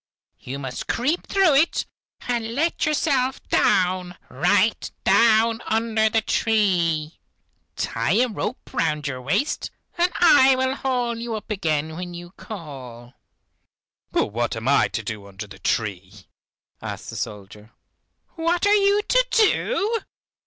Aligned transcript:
You 0.39 0.57
must 0.57 0.87
creep 0.87 1.27
through 1.27 1.53
it 1.53 1.85
and 2.21 2.55
let 2.55 2.87
yourself 2.87 3.39
down, 3.49 4.17
right 4.29 4.89
down 5.03 5.61
under 5.67 6.09
the 6.09 6.21
tree. 6.23 7.19
Tie 7.75 8.13
a 8.15 8.27
rope 8.27 8.73
round 8.73 9.05
your 9.07 9.21
waist, 9.21 9.69
and 9.99 10.11
I 10.19 10.55
will 10.55 10.73
haul 10.73 11.19
you 11.19 11.35
up 11.35 11.51
again 11.51 11.95
when 11.95 12.15
you 12.15 12.31
call." 12.31 13.13
"But 14.11 14.33
what 14.33 14.55
am 14.55 14.67
I 14.67 14.87
to 14.87 15.03
do 15.03 15.27
under 15.27 15.45
the 15.45 15.59
tree?" 15.59 16.25
asked 16.81 17.11
the 17.11 17.15
soldier. 17.15 17.69
"What 18.33 18.65
are 18.65 18.73
you 18.73 19.03
to 19.03 19.25
do? 19.29 19.99